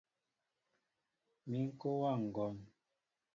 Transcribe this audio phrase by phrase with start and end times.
[1.47, 2.55] Mi kɔyá ŋgɔn.